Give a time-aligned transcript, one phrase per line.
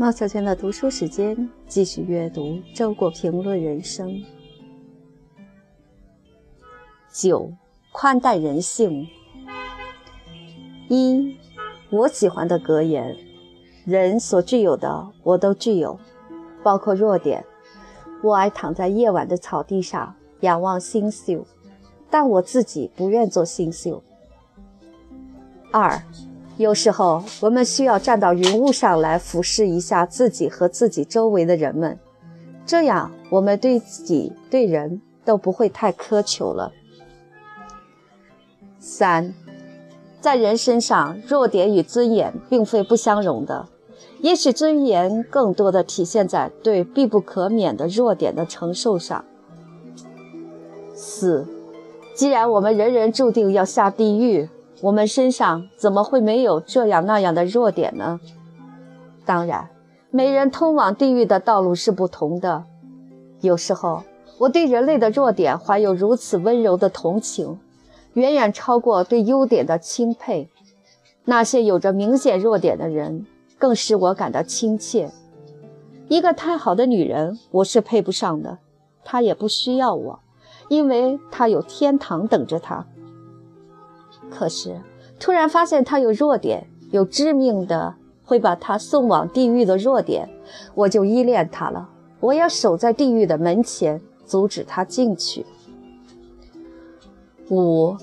[0.00, 2.42] 猫小圈的读书时间，继续阅读
[2.72, 4.08] 《周国评论人生》。
[7.12, 7.52] 九，
[7.90, 9.08] 宽待人性。
[10.88, 11.36] 一，
[11.90, 13.16] 我喜欢的格言：
[13.84, 15.98] 人所具有的，我都具有，
[16.62, 17.44] 包括弱点。
[18.22, 21.44] 我爱躺在夜晚的草地上仰望星宿，
[22.08, 24.04] 但我自己不愿做星宿。
[25.72, 26.00] 二。
[26.58, 31.96] 有时候，我们需要站到云雾上来俯视一下自己和自己周围的人们，
[32.66, 36.72] 这样我们对自己、对人都不会太苛求了。
[38.80, 39.32] 三，
[40.20, 43.68] 在人身上，弱点与尊严并非不相容的，
[44.20, 49.24] 也许尊严更多的体现在对必不可免的弱点的承受上。
[50.92, 51.46] 四，
[52.16, 54.48] 既然我们人人注定要下地狱。
[54.80, 58.20] 我们身上怎么会没有这样那样的弱点呢？
[59.24, 59.68] 当然，
[60.10, 62.64] 每人通往地狱的道路是不同的。
[63.40, 64.04] 有时候，
[64.38, 67.58] 我对人类的弱点怀有如此温柔的同情，
[68.14, 70.48] 远远超过对优点的钦佩。
[71.24, 73.26] 那些有着明显弱点的人，
[73.58, 75.10] 更使我感到亲切。
[76.08, 78.58] 一个太好的女人，我是配不上的。
[79.04, 80.20] 她也不需要我，
[80.68, 82.86] 因为她有天堂等着她。
[84.30, 84.80] 可是，
[85.18, 90.28] 突然发现他有弱点，有致命的会把他送往地狱的弱点，
[90.74, 91.88] 我就依恋他了。
[92.20, 95.46] 我要守在地狱的门前，阻止他进去。
[97.50, 97.96] 五，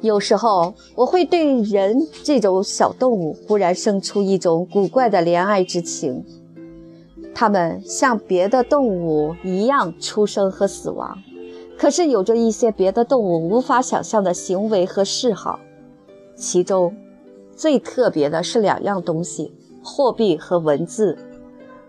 [0.00, 6.24] 有时候我会对人这种小动物忽然生出一种古怪的怜爱之情。
[7.34, 11.18] 它们像别的动物一样出生和死亡。
[11.76, 15.58] 可是有着一些别的动物无法想象的行为和嗜好，
[16.36, 16.94] 其中
[17.56, 21.18] 最特别的是两样东西：货币和文字。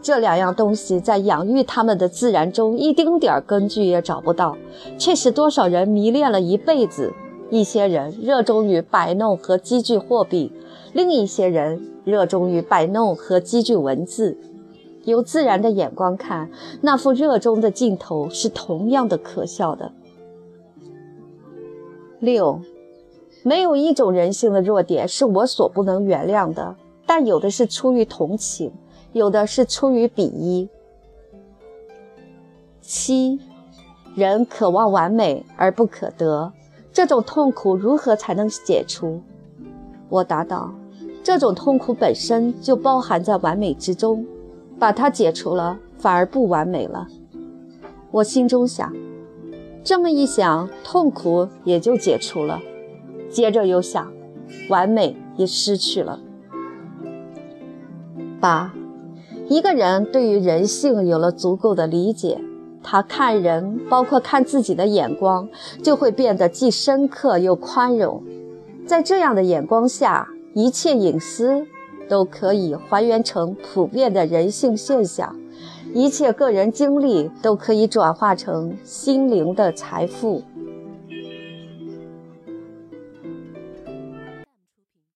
[0.00, 4.56] 这两样东西在养育它们的自然中一丁点儿根据也找不到，
[4.98, 7.12] 却使多少人迷恋了一辈子。
[7.50, 10.50] 一些人热衷于摆弄和积聚货币，
[10.92, 14.36] 另一些人热衷于摆弄和积聚文字。
[15.04, 16.50] 由自然的眼光看，
[16.80, 19.92] 那副热衷的镜头是同样的可笑的。
[22.20, 22.60] 六，
[23.42, 26.76] 没有一种人性的弱点是我所不能原谅的，
[27.06, 28.72] 但有的是出于同情，
[29.12, 30.68] 有的是出于鄙夷。
[32.80, 33.38] 七，
[34.14, 36.52] 人渴望完美而不可得，
[36.92, 39.20] 这种痛苦如何才能解除？
[40.08, 40.72] 我答道：
[41.22, 44.24] 这种痛苦本身就包含在完美之中。
[44.78, 47.06] 把它解除了，反而不完美了。
[48.10, 48.92] 我心中想，
[49.82, 52.60] 这么一想，痛苦也就解除了。
[53.28, 54.12] 接着又想，
[54.68, 56.20] 完美也失去了。
[58.40, 58.74] 八，
[59.48, 62.40] 一个人对于人性有了足够的理解，
[62.82, 65.48] 他看人，包括看自己的眼光，
[65.82, 68.22] 就会变得既深刻又宽容。
[68.86, 71.66] 在这样的眼光下，一切隐私。
[72.08, 75.36] 都可以还原成普遍的人性现象，
[75.92, 80.42] 一切个人经历都可以转化成心灵的财富。